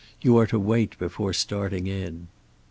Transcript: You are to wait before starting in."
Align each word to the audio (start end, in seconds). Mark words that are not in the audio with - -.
You 0.21 0.35
are 0.39 0.47
to 0.47 0.57
wait 0.59 0.97
before 0.97 1.31
starting 1.31 1.85
in." 1.85 2.27